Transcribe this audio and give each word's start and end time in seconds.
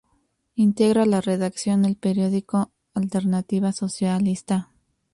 Integra 0.55 1.05
la 1.05 1.21
redacción 1.21 1.83
del 1.83 1.95
periódico 1.95 2.71
Alternativa 2.95 3.71
Socialista. 3.71 4.71